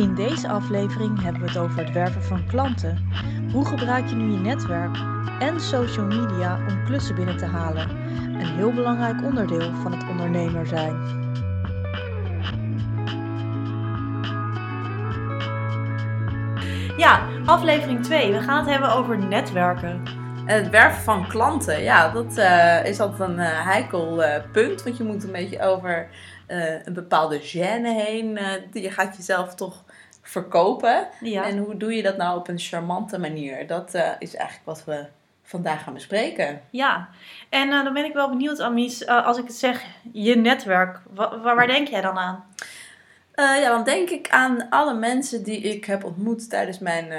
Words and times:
In 0.00 0.14
deze 0.14 0.48
aflevering 0.48 1.22
hebben 1.22 1.42
we 1.42 1.48
het 1.48 1.58
over 1.58 1.78
het 1.84 1.92
werven 1.92 2.22
van 2.22 2.46
klanten. 2.46 3.10
Hoe 3.52 3.66
gebruik 3.66 4.08
je 4.08 4.14
nu 4.14 4.32
je 4.32 4.38
netwerk 4.38 4.96
en 5.38 5.60
social 5.60 6.06
media 6.06 6.58
om 6.68 6.84
klussen 6.84 7.14
binnen 7.14 7.36
te 7.36 7.44
halen? 7.44 7.90
Een 8.40 8.54
heel 8.56 8.72
belangrijk 8.72 9.22
onderdeel 9.22 9.74
van 9.74 9.92
het 9.92 10.08
ondernemer 10.08 10.66
zijn. 10.66 10.96
Ja, 16.96 17.28
aflevering 17.46 18.02
2. 18.02 18.32
We 18.32 18.40
gaan 18.40 18.58
het 18.58 18.68
hebben 18.68 18.92
over 18.92 19.18
netwerken. 19.18 20.02
Het 20.44 20.68
werven 20.68 21.02
van 21.02 21.28
klanten, 21.28 21.82
ja, 21.82 22.10
dat 22.10 22.38
uh, 22.38 22.84
is 22.84 23.00
altijd 23.00 23.28
een 23.28 23.38
uh, 23.38 23.64
heikel 23.64 24.22
uh, 24.22 24.34
punt. 24.52 24.82
Want 24.82 24.96
je 24.96 25.04
moet 25.04 25.24
een 25.24 25.32
beetje 25.32 25.62
over 25.62 26.08
een 26.84 26.94
bepaalde 26.94 27.40
gêne 27.40 28.04
heen. 28.04 28.38
je 28.72 28.90
gaat 28.90 29.16
jezelf 29.16 29.54
toch 29.54 29.84
verkopen. 30.30 31.08
Ja. 31.20 31.44
En 31.44 31.58
hoe 31.58 31.76
doe 31.76 31.94
je 31.94 32.02
dat 32.02 32.16
nou 32.16 32.38
op 32.38 32.48
een 32.48 32.58
charmante 32.58 33.18
manier? 33.18 33.66
Dat 33.66 33.94
is 34.18 34.34
eigenlijk 34.34 34.64
wat 34.64 34.84
we 34.84 35.04
vandaag 35.42 35.82
gaan 35.82 35.94
bespreken. 35.94 36.60
Ja, 36.70 37.08
en 37.48 37.70
dan 37.70 37.92
ben 37.92 38.04
ik 38.04 38.12
wel 38.12 38.28
benieuwd, 38.28 38.60
Amies, 38.60 39.06
als 39.06 39.38
ik 39.38 39.46
het 39.46 39.56
zeg, 39.56 39.84
je 40.12 40.36
netwerk. 40.36 41.00
Waar, 41.14 41.40
waar 41.40 41.66
denk 41.66 41.88
jij 41.88 42.00
dan 42.00 42.18
aan? 42.18 42.44
ja, 43.34 43.68
dan 43.68 43.84
denk 43.84 44.10
ik 44.10 44.28
aan 44.28 44.66
alle 44.70 44.94
mensen 44.94 45.42
die 45.42 45.60
ik 45.60 45.84
heb 45.84 46.04
ontmoet 46.04 46.50
tijdens 46.50 46.78
mijn 46.78 47.12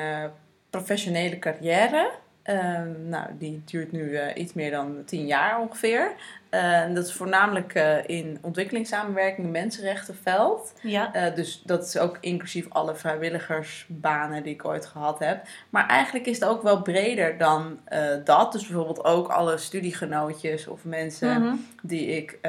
professionele 0.69 1.39
carrière. 1.39 2.11
Ehm, 2.43 3.09
nou, 3.09 3.27
die 3.37 3.61
duurt 3.65 3.91
nu 3.91 4.33
iets 4.33 4.53
meer 4.53 4.71
dan 4.71 5.03
tien 5.05 5.25
jaar 5.25 5.59
ongeveer. 5.59 6.11
Uh, 6.51 6.93
dat 6.93 7.05
is 7.07 7.13
voornamelijk 7.13 7.75
uh, 7.75 8.07
in 8.07 8.37
ontwikkelingssamenwerking, 8.41 9.51
mensenrechtenveld. 9.51 10.73
Ja. 10.81 11.29
dus 11.35 11.61
dat 11.65 11.85
is 11.85 11.97
ook 11.97 12.17
inclusief 12.21 12.65
alle 12.69 12.95
vrijwilligersbanen 12.95 14.43
die 14.43 14.53
ik 14.53 14.65
ooit 14.65 14.85
gehad 14.85 15.19
heb. 15.19 15.45
Maar 15.69 15.87
eigenlijk 15.87 16.25
is 16.25 16.39
het 16.39 16.49
ook 16.49 16.61
wel 16.63 16.81
breder 16.81 17.37
dan 17.37 17.79
dat. 18.23 18.51
Dus 18.51 18.67
bijvoorbeeld 18.67 19.03
ook 19.03 19.27
alle 19.27 19.57
studiegenootjes 19.57 20.67
of 20.67 20.83
mensen 20.83 21.41
Mhm. 21.41 21.55
die 21.81 22.05
ik 22.07 22.39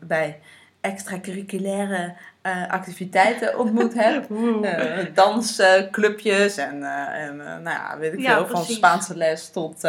bij 0.00 0.38
extracurriculaire 0.80 2.14
uh, 2.42 2.68
activiteiten 2.68 3.58
ontmoet 3.58 3.94
heb. 3.94 4.30
Uh, 4.62 4.98
dansclubjes 5.14 6.56
en, 6.56 6.76
uh, 6.80 7.24
en 7.24 7.36
nou 7.36 7.62
ja, 7.62 7.98
weet 7.98 8.12
ik 8.12 8.20
Ja, 8.20 8.36
veel, 8.36 8.56
van. 8.56 8.64
Spaanse 8.64 9.16
les 9.16 9.50
tot 9.50 9.80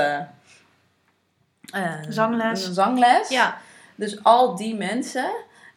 Zangles. 2.10 2.74
zangles. 2.74 3.30
Ja, 3.30 3.58
Dus 3.96 4.24
al 4.24 4.56
die 4.56 4.76
mensen, 4.76 5.32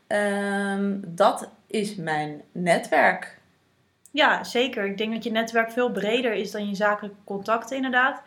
ehm, 0.06 0.94
dat 1.06 1.50
is 1.66 1.94
mijn 1.94 2.42
netwerk. 2.52 3.38
ja, 4.10 4.44
zeker. 4.44 4.84
Ik 4.84 4.98
denk 4.98 5.12
dat 5.12 5.24
je 5.24 5.30
netwerk 5.30 5.70
veel 5.72 5.90
breder 5.90 6.32
is 6.32 6.50
dan 6.50 6.68
je 6.68 6.74
zakelijke 6.74 7.16
contacten, 7.24 7.76
inderdaad. 7.76 8.22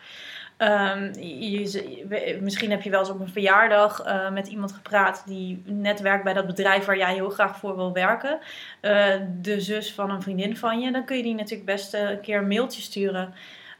Ehm, 0.57 1.13
je, 1.19 2.37
misschien 2.41 2.71
heb 2.71 2.81
je 2.81 2.89
wel 2.89 2.99
eens 2.99 3.09
op 3.09 3.19
een 3.19 3.29
verjaardag 3.29 4.01
eh, 4.01 4.29
met 4.29 4.47
iemand 4.47 4.71
gepraat 4.71 5.23
die 5.25 5.61
net 5.65 5.99
werkt 6.01 6.23
bij 6.23 6.33
dat 6.33 6.47
bedrijf 6.47 6.85
waar 6.85 6.97
jij 6.97 7.13
heel 7.13 7.29
graag 7.29 7.57
voor 7.57 7.75
wil 7.75 7.93
werken. 7.93 8.39
Eh, 8.79 9.13
de 9.41 9.61
zus 9.61 9.93
van 9.93 10.09
een 10.09 10.21
vriendin 10.21 10.57
van 10.57 10.79
je. 10.79 10.91
Dan 10.91 11.05
kun 11.05 11.17
je 11.17 11.23
die 11.23 11.35
natuurlijk 11.35 11.65
best 11.65 11.93
eh, 11.93 12.09
een 12.09 12.21
keer 12.21 12.37
een 12.37 12.47
mailtje 12.47 12.81
sturen. 12.81 13.33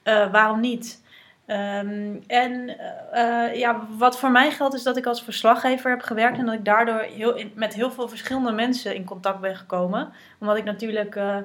Waarom 0.04 0.60
niet? 0.60 1.02
Ehm, 1.50 2.16
en 2.28 2.78
eh, 3.12 3.56
ja, 3.56 3.80
wat 3.98 4.20
voor 4.20 4.32
mij 4.32 4.52
geldt 4.52 4.74
is 4.76 4.84
dat 4.84 4.98
ik 4.98 5.06
als 5.06 5.24
verslaggever 5.24 5.90
heb 5.90 6.02
gewerkt 6.02 6.38
en 6.38 6.46
dat 6.46 6.54
ik 6.54 6.66
daardoor 6.66 7.00
heel 7.00 7.36
in- 7.36 7.52
met 7.56 7.74
heel 7.74 7.92
veel 7.92 8.08
verschillende 8.10 8.52
mensen 8.52 8.96
in 8.96 9.06
contact 9.06 9.40
ben 9.40 9.56
gekomen. 9.56 10.12
Omdat 10.40 10.58
ik 10.58 10.64
natuurlijk 10.64 11.16
eh, 11.16 11.38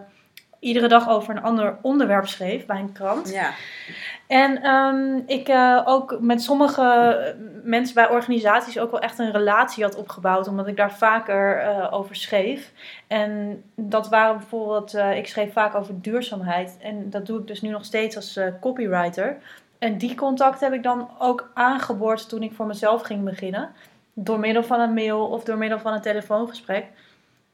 iedere 0.59 0.89
dag 0.89 1.09
over 1.09 1.37
een 1.37 1.43
ander 1.43 1.77
onderwerp 1.83 2.27
schreef 2.27 2.67
bij 2.67 2.79
een 2.79 2.93
krant. 2.93 3.33
Ja, 3.33 3.51
En 4.27 4.63
ehm, 4.63 5.21
ik 5.27 5.49
eh, 5.49 5.83
ook 5.85 6.17
met 6.21 6.43
sommige 6.43 7.35
mensen 7.63 7.95
bij 7.95 8.09
organisaties 8.09 8.79
ook 8.79 8.91
wel 8.91 9.01
echt 9.01 9.19
een 9.19 9.33
relatie 9.33 9.85
had 9.85 9.97
opgebouwd, 9.97 10.49
omdat 10.49 10.67
ik 10.67 10.77
daar 10.77 10.93
vaker 10.93 11.65
over 11.91 12.17
schreef. 12.17 12.73
En 13.07 13.63
dat 13.75 14.09
waren 14.09 14.37
bijvoorbeeld, 14.37 14.95
ik 14.95 15.27
schreef 15.27 15.53
vaak 15.53 15.75
over 15.75 16.01
duurzaamheid. 16.01 16.77
En 16.83 17.11
dat 17.11 17.27
doe 17.27 17.41
ik 17.41 17.47
dus 17.47 17.63
nu 17.63 17.69
nog 17.69 17.85
steeds 17.85 18.17
als 18.17 18.41
copywriter. 18.61 19.37
En 19.85 19.99
die 19.99 20.15
contact 20.15 20.61
heb 20.61 20.73
ik 20.73 20.83
dan 20.83 21.11
ook 21.19 21.51
aangeboord 21.55 22.29
toen 22.29 22.43
ik 22.43 22.53
voor 22.53 22.67
mezelf 22.67 23.03
ging 23.03 23.25
beginnen. 23.25 23.71
Door 24.13 24.39
middel 24.39 24.65
van 24.65 24.81
een 24.81 24.95
mail 24.95 25.27
of 25.27 25.45
door 25.45 25.59
middel 25.59 25.79
van 25.79 25.93
een 25.93 26.01
telefoongesprek. 26.01 26.85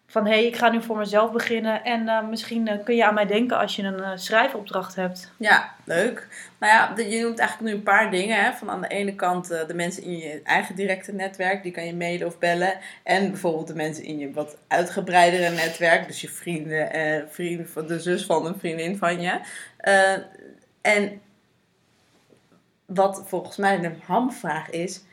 Van 0.06 0.26
hé, 0.26 0.32
hey, 0.32 0.46
ik 0.46 0.56
ga 0.56 0.70
nu 0.70 0.82
voor 0.82 0.96
mezelf 0.96 1.32
beginnen 1.32 1.84
en 1.84 2.08
eh, 2.08 2.28
misschien 2.28 2.69
eh, 2.69 2.84
kun 2.84 2.96
je 2.96 3.04
aan 3.04 3.14
mij 3.14 3.26
denken 3.26 3.58
als 3.58 3.76
je 3.76 3.82
een 3.82 4.02
eh, 4.02 4.10
schrijfopdracht 4.14 4.94
hebt. 4.94 5.32
ja, 5.36 5.74
leuk. 5.84 6.28
Nou 6.58 6.72
ja, 6.72 7.04
je 7.04 7.20
noemt 7.20 7.38
eigenlijk 7.38 7.70
nu 7.70 7.76
een 7.76 7.82
paar 7.82 8.10
dingen. 8.10 8.44
Hè? 8.44 8.52
Van 8.52 8.70
aan 8.70 8.80
de 8.80 8.88
ene 8.88 9.14
kant 9.14 9.48
de 9.48 9.74
mensen 9.74 10.02
in 10.02 10.19
je 10.19 10.40
eigen 10.44 10.74
directe 10.74 11.12
netwerk, 11.12 11.62
die 11.62 11.72
kan 11.72 11.86
je 11.86 11.94
mailen 11.94 12.26
of 12.26 12.38
bellen. 12.38 12.74
En 13.02 13.30
bijvoorbeeld 13.30 13.66
de 13.66 13.74
mensen 13.74 14.04
in 14.04 14.19
je 14.19 14.32
wat 14.32 14.56
uitgebreidere 14.69 15.50
netwerk, 15.50 16.06
dus 16.06 16.20
je 16.20 16.28
vrienden, 16.28 16.88
vrienden 17.30 17.69
van 17.69 17.86
de 17.86 18.00
zus 18.00 18.24
van 18.24 18.46
een 18.46 18.58
vriendin 18.58 18.96
van 18.96 19.20
je. 19.20 19.40
En 20.80 21.20
wat 22.94 23.22
volgens 23.26 23.56
mij 23.56 23.80
de 23.80 23.92
hamvraag 24.06 24.70
is, 24.70 25.04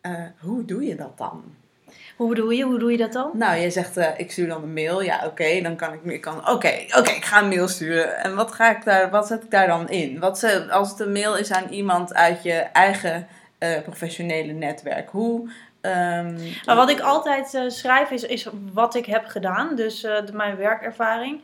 eh, 0.00 0.12
hoe 0.40 0.64
doe 0.64 0.84
je 0.84 0.94
dat 0.94 1.18
dan? 1.18 1.44
Hoe 2.16 2.28
bedoel 2.28 2.50
je? 2.50 2.64
Hoe 2.64 2.78
doe 2.78 2.90
je 2.90 2.96
dat 2.96 3.12
dan? 3.12 3.30
Nou, 3.32 3.60
jij 3.60 3.70
zegt, 3.70 3.96
eh, 3.96 4.08
ik 4.16 4.30
stuur 4.30 4.48
dan 4.48 4.62
een 4.62 4.72
mail. 4.72 5.02
Ja, 5.02 5.26
oké, 5.26 5.60
dan 5.62 5.76
kan 5.76 5.92
ik, 5.92 6.04
ik 6.04 6.20
kan, 6.20 6.38
oké, 6.38 6.84
oké, 6.98 7.10
ik 7.10 7.24
ga 7.24 7.42
een 7.42 7.48
mail 7.48 7.68
sturen. 7.68 8.16
En 8.16 8.34
wat 8.34 8.52
ga 8.52 8.76
ik 8.76 8.84
daar, 8.84 9.10
wat 9.10 9.26
zet 9.26 9.42
ik 9.42 9.50
daar 9.50 9.66
dan 9.66 9.88
in? 9.88 10.18
Wat 10.18 10.38
ze, 10.38 10.70
als 10.70 10.90
het 10.90 11.00
een 11.00 11.12
mail 11.12 11.36
is 11.36 11.52
aan 11.52 11.68
iemand 11.68 12.14
uit 12.14 12.42
je 12.42 12.54
eigen 12.54 13.26
eh, 13.58 13.82
professionele 13.82 14.52
netwerk, 14.52 15.10
hoe? 15.10 15.50
Nou, 15.82 16.76
wat 16.76 16.90
ik 16.90 17.00
altijd 17.00 17.62
schrijf 17.66 18.10
is, 18.10 18.22
is 18.22 18.48
wat 18.72 18.94
ik 18.94 19.06
heb 19.06 19.26
gedaan. 19.26 19.76
Dus 19.76 20.06
mijn 20.32 20.56
werkervaring. 20.56 21.42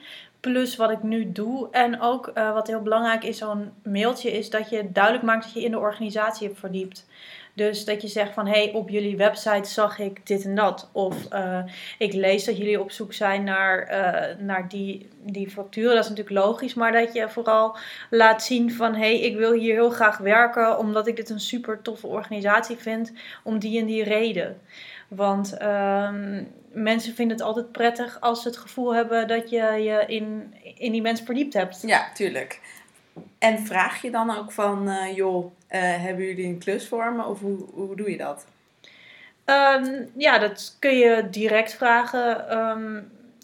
Plus 0.48 0.76
wat 0.76 0.90
ik 0.90 1.02
nu 1.02 1.32
doe. 1.32 1.68
En 1.70 2.00
ook 2.00 2.26
eh, 2.26 2.52
wat 2.52 2.66
heel 2.66 2.82
belangrijk 2.82 3.24
is, 3.24 3.38
zo'n 3.38 3.72
mailtje, 3.82 4.30
is 4.30 4.50
dat 4.50 4.70
je 4.70 4.92
duidelijk 4.92 5.24
maakt 5.24 5.44
dat 5.44 5.52
je 5.52 5.64
in 5.64 5.70
de 5.70 5.78
organisatie 5.78 6.46
hebt 6.46 6.58
verdiept. 6.58 7.06
Dus 7.54 7.84
dat 7.84 8.02
je 8.02 8.08
zegt 8.08 8.32
van, 8.34 8.46
hé, 8.46 8.64
hey, 8.64 8.72
op 8.72 8.88
jullie 8.88 9.16
website 9.16 9.68
zag 9.68 9.98
ik 9.98 10.26
dit 10.26 10.44
en 10.44 10.54
dat. 10.54 10.88
Of 10.92 11.26
eh, 11.30 11.58
ik 11.98 12.12
lees 12.12 12.44
dat 12.44 12.58
jullie 12.58 12.80
op 12.80 12.90
zoek 12.90 13.12
zijn 13.12 13.44
naar, 13.44 13.82
eh, 13.82 14.36
naar 14.38 14.68
die, 14.68 15.08
die 15.22 15.50
facturen. 15.50 15.94
Dat 15.94 16.04
is 16.04 16.10
natuurlijk 16.10 16.46
logisch. 16.46 16.74
Maar 16.74 16.92
dat 16.92 17.12
je 17.12 17.28
vooral 17.28 17.76
laat 18.10 18.42
zien 18.42 18.72
van, 18.72 18.92
hé, 18.94 18.98
hey, 18.98 19.20
ik 19.20 19.36
wil 19.36 19.52
hier 19.52 19.74
heel 19.74 19.90
graag 19.90 20.18
werken. 20.18 20.78
Omdat 20.78 21.06
ik 21.06 21.16
dit 21.16 21.30
een 21.30 21.40
super 21.40 21.82
toffe 21.82 22.06
organisatie 22.06 22.76
vind. 22.76 23.12
Om 23.42 23.58
die 23.58 23.80
en 23.80 23.86
die 23.86 24.04
reden. 24.04 24.60
Want 25.08 25.56
ehm, 25.56 26.42
mensen 26.82 27.14
vinden 27.14 27.36
het 27.36 27.46
altijd 27.46 27.72
prettig 27.72 28.20
als 28.20 28.42
ze 28.42 28.48
het 28.48 28.56
gevoel 28.56 28.94
hebben 28.94 29.28
dat 29.28 29.50
je 29.50 29.56
je 29.62 30.04
in, 30.06 30.54
in 30.78 30.92
die 30.92 31.02
mens 31.02 31.20
verdiept 31.20 31.54
hebt. 31.54 31.82
Ja, 31.86 32.12
tuurlijk. 32.14 32.60
En 33.38 33.58
vraag 33.58 34.02
je 34.02 34.10
dan 34.10 34.36
ook 34.36 34.52
van, 34.52 34.88
eh, 34.88 35.16
joh, 35.16 35.52
eh, 35.66 35.80
hebben 35.80 36.24
jullie 36.24 36.46
een 36.46 36.58
klus 36.58 36.88
voor 36.88 37.12
me? 37.12 37.24
Of 37.24 37.40
hoe, 37.40 37.58
hoe 37.72 37.96
doe 37.96 38.10
je 38.10 38.16
dat? 38.16 38.46
Ehm, 39.44 40.04
ja, 40.16 40.38
dat 40.38 40.76
kun 40.78 40.98
je 40.98 41.28
direct 41.30 41.74
vragen. 41.74 42.48
Ehm, 42.48 43.00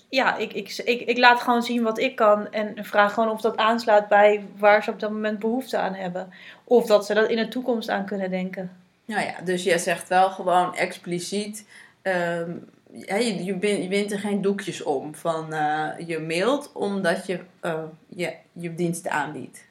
ja, 0.09 0.37
ik, 0.37 0.53
ik, 0.53 0.83
ik, 0.85 1.01
ik 1.01 1.19
laat 1.19 1.41
gewoon 1.41 1.63
zien 1.63 1.83
wat 1.83 1.99
ik 1.99 2.17
kan 2.17 2.53
en 2.53 2.85
vraag 2.85 3.13
gewoon 3.15 3.31
of 3.31 3.41
dat 3.41 3.57
aansluit 3.57 4.09
bij 4.09 4.47
waar 4.57 4.83
ze 4.83 4.91
op 4.91 5.01
dat 5.01 5.11
moment 5.11 5.39
behoefte 5.39 5.79
aan 5.79 5.95
hebben. 5.95 6.33
Of 6.65 6.87
dat 6.87 7.07
ze 7.07 7.15
dat 7.15 7.31
in 7.31 7.37
de 7.37 7.49
toekomst 7.49 7.89
aan 7.89 8.05
kunnen 8.05 8.31
denken. 8.31 8.71
Nou 9.05 9.23
ja, 9.23 9.35
dus 9.45 9.63
je 9.65 9.79
zegt 9.79 10.09
wel 10.09 10.31
gewoon 10.31 10.77
expliciet. 10.77 11.67
ehm, 12.03 12.51
ja, 12.95 13.17
je, 13.17 13.45
je, 13.45 13.59
wint, 13.59 13.83
je 13.83 13.89
wint 13.89 14.13
er 14.13 14.19
geen 14.19 14.43
doekjes 14.43 14.83
om. 14.83 15.15
Van 15.15 15.53
eh, 15.53 15.89
je 16.07 16.19
mailt 16.19 16.71
omdat 16.73 17.27
je 17.27 17.41
eh, 17.61 17.83
je, 18.09 18.33
je 18.53 18.75
diensten 18.75 19.11
aanbiedt. 19.11 19.65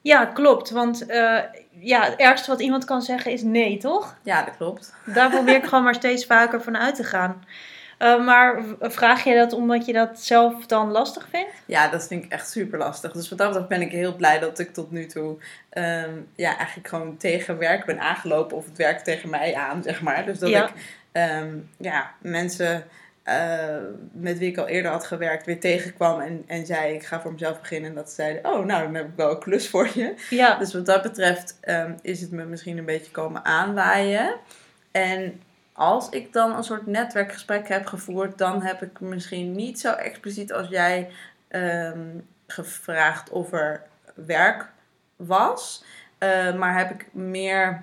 Ja, 0.00 0.26
klopt. 0.26 0.70
Want 0.70 1.06
eh, 1.06 1.38
ja, 1.70 2.02
het 2.04 2.16
ergste 2.16 2.50
wat 2.50 2.60
iemand 2.60 2.84
kan 2.84 3.02
zeggen 3.02 3.32
is 3.32 3.42
nee, 3.42 3.76
toch? 3.76 4.16
Ja, 4.22 4.44
dat 4.44 4.56
klopt. 4.56 4.94
Daar 5.06 5.30
probeer 5.30 5.56
ik 5.56 5.64
gewoon 5.64 5.84
maar 5.84 5.94
steeds 5.94 6.26
vaker 6.26 6.62
van 6.62 6.76
uit 6.78 6.94
te 6.94 7.04
gaan. 7.04 7.44
Maar 8.24 8.62
vraag 8.80 9.24
je 9.24 9.34
dat 9.34 9.52
omdat 9.52 9.86
je 9.86 9.92
dat 9.92 10.20
zelf 10.20 10.66
dan 10.66 10.90
lastig 10.90 11.28
vindt? 11.30 11.52
Ja, 11.66 11.88
dat 11.88 12.06
vind 12.06 12.24
ik 12.24 12.32
echt 12.32 12.50
super 12.50 12.78
lastig. 12.78 13.12
Dus 13.12 13.28
wat 13.28 13.38
dat 13.38 13.48
betreft 13.48 13.68
ben 13.68 13.80
ik 13.80 13.90
heel 13.90 14.16
blij 14.16 14.38
dat 14.38 14.58
ik 14.58 14.74
tot 14.74 14.90
nu 14.90 15.06
toe 15.06 15.36
ehm, 15.70 16.10
ja, 16.34 16.56
eigenlijk 16.56 16.88
gewoon 16.88 17.16
tegen 17.16 17.58
werk 17.58 17.84
ben 17.84 18.00
aangelopen. 18.00 18.56
Of 18.56 18.64
het 18.64 18.76
werkt 18.76 19.04
tegen 19.04 19.30
mij 19.30 19.54
aan, 19.54 19.82
zeg 19.82 20.02
maar. 20.02 20.24
Dus 20.24 20.38
dat 20.38 20.50
Ja. 20.50 20.68
ik 20.68 20.72
ehm, 21.14 21.58
ja, 21.78 22.14
mensen 22.20 22.84
eh, 23.22 23.76
met 24.12 24.38
wie 24.38 24.50
ik 24.50 24.58
al 24.58 24.68
eerder 24.68 24.90
had 24.90 25.06
gewerkt 25.06 25.46
weer 25.46 25.60
tegenkwam 25.60 26.20
en, 26.20 26.44
en 26.46 26.66
zei 26.66 26.94
ik 26.94 27.04
ga 27.04 27.20
voor 27.20 27.32
mezelf 27.32 27.60
beginnen. 27.60 27.90
En 27.90 27.96
dat 27.96 28.08
ze 28.08 28.14
zeiden, 28.14 28.52
oh 28.52 28.64
nou, 28.64 28.82
dan 28.82 28.94
heb 28.94 29.08
ik 29.08 29.16
wel 29.16 29.30
een 29.30 29.38
klus 29.38 29.68
voor 29.68 29.88
je. 29.94 30.14
Ja, 30.30 30.58
Dus 30.58 30.72
wat 30.72 30.86
dat 30.86 31.02
betreft 31.02 31.58
ehm, 31.60 31.92
is 32.02 32.20
het 32.20 32.30
me 32.30 32.44
misschien 32.44 32.78
een 32.78 32.84
beetje 32.84 33.10
komen 33.10 33.44
aanwaaien. 33.44 34.34
En 34.90 35.40
als 35.72 36.08
ik 36.08 36.32
dan 36.32 36.56
een 36.56 36.64
soort 36.64 36.86
netwerkgesprek 36.86 37.68
heb 37.68 37.86
gevoerd, 37.86 38.38
dan 38.38 38.62
heb 38.62 38.82
ik 38.82 39.00
misschien 39.00 39.52
niet 39.52 39.80
zo 39.80 39.92
expliciet 39.92 40.52
als 40.52 40.68
jij 40.68 41.10
ehm, 41.48 42.08
gevraagd 42.46 43.30
of 43.30 43.52
er 43.52 43.82
werk 44.14 44.68
was. 45.16 45.84
Eh, 46.18 46.54
maar 46.54 46.78
heb 46.78 46.90
ik 46.90 47.06
meer 47.12 47.82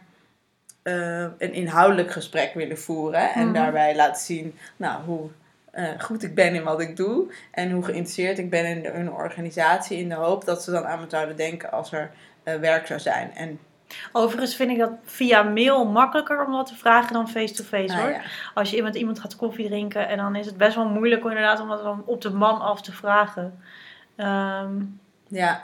eh, 0.83 1.19
een 1.21 1.53
inhoudelijk 1.53 2.11
gesprek 2.11 2.53
willen 2.53 2.77
voeren. 2.79 3.33
En 3.33 3.43
Mhm. 3.45 3.53
daarbij 3.53 3.95
laten 3.95 4.21
zien 4.21 4.57
nou, 4.77 5.03
hoe 5.03 5.29
eh, 5.71 5.87
goed 5.99 6.23
ik 6.23 6.35
ben 6.35 6.55
in 6.55 6.63
wat 6.63 6.81
ik 6.81 6.95
doe. 6.95 7.33
En 7.51 7.71
hoe 7.71 7.83
geïnteresseerd 7.83 8.37
ik 8.37 8.49
ben 8.49 8.65
in 8.65 8.81
de- 8.81 8.89
hun 8.91 9.11
organisatie. 9.11 9.97
In 9.97 10.09
de 10.09 10.15
hoop 10.15 10.45
dat 10.45 10.63
ze 10.63 10.71
dan 10.71 10.85
aan 10.85 10.99
me 10.99 11.05
zouden 11.09 11.35
denken 11.35 11.71
als 11.71 11.91
er 11.91 12.11
eh, 12.43 12.55
werk 12.55 12.87
zou 12.87 12.99
zijn. 12.99 13.31
En, 13.35 13.59
Overigens 14.11 14.55
vind 14.55 14.71
ik 14.71 14.77
dat 14.77 14.91
via 15.03 15.43
mail 15.43 15.85
makkelijker 15.85 16.45
om 16.45 16.51
dat 16.51 16.67
te 16.67 16.75
vragen 16.75 17.13
dan 17.13 17.29
face-to-face 17.29 17.93
nou 17.95 18.01
hoor. 18.01 18.11
ja. 18.11 18.21
Als 18.53 18.69
je 18.69 18.83
met 18.83 18.95
iemand 18.95 19.19
gaat 19.19 19.35
koffie 19.35 19.67
drinken 19.67 20.07
en 20.07 20.17
dan 20.17 20.35
is 20.35 20.45
het 20.45 20.57
best 20.57 20.75
wel 20.75 20.89
moeilijk 20.89 21.23
inderdaad 21.23 21.59
om 21.59 21.67
dat 21.67 21.83
dan 21.83 22.03
op 22.05 22.21
de 22.21 22.29
man 22.29 22.61
af 22.61 22.81
te 22.81 22.91
vragen. 22.91 23.59
Ehm, 24.15 24.73
Ja, 25.27 25.59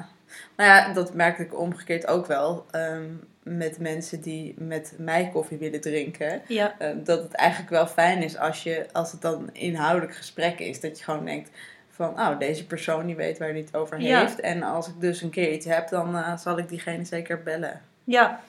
nou 0.57 0.69
ja, 0.69 0.93
dat 0.93 1.13
merkte 1.13 1.43
ik 1.43 1.59
omgekeerd 1.59 2.07
ook 2.07 2.25
wel. 2.25 2.65
ehm, 2.71 3.03
met 3.47 3.79
mensen 3.79 4.21
die 4.21 4.55
met 4.57 4.93
mij 4.97 5.29
koffie 5.33 5.57
willen 5.57 5.81
drinken. 5.81 6.41
ja, 6.47 6.75
eh, 6.79 6.89
dat 7.03 7.23
het 7.23 7.33
eigenlijk 7.33 7.69
wel 7.69 7.87
fijn 7.87 8.23
is 8.23 8.37
als, 8.37 8.63
je, 8.63 8.85
als 8.91 9.11
het 9.11 9.21
dan 9.21 9.49
inhoudelijk 9.53 10.15
gesprek 10.15 10.59
is. 10.59 10.79
Dat 10.79 10.97
je 10.97 11.03
gewoon 11.03 11.25
denkt 11.25 11.49
van, 11.91 12.09
oh, 12.09 12.39
deze 12.39 12.65
persoon 12.65 13.05
die 13.05 13.15
weet 13.15 13.37
waar 13.37 13.49
hij 13.49 13.57
het 13.59 13.75
over 13.75 14.01
Ja. 14.01 14.19
heeft. 14.19 14.39
En 14.39 14.63
als 14.63 14.87
ik 14.87 14.93
dus 14.99 15.21
een 15.21 15.29
keer 15.29 15.51
iets 15.51 15.65
heb, 15.65 15.87
dan 15.89 16.15
eh, 16.17 16.37
zal 16.37 16.57
ik 16.57 16.69
diegene 16.69 17.05
zeker 17.05 17.43
bellen. 17.43 17.81
ja. 18.03 18.39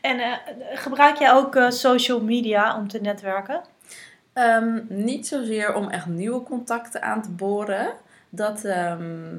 En 0.00 0.18
eh, 0.18 0.32
gebruik 0.74 1.16
jij 1.16 1.32
ook 1.32 1.58
social 1.68 2.20
media 2.22 2.76
om 2.76 2.88
te 2.88 3.00
netwerken? 3.00 3.60
Ehm, 4.32 4.78
niet 4.88 5.26
zozeer 5.26 5.74
om 5.74 5.88
echt 5.90 6.06
nieuwe 6.06 6.42
contacten 6.42 7.02
aan 7.02 7.22
te 7.22 7.30
boren. 7.30 7.92
Dat, 8.28 8.64
ehm, 8.64 9.34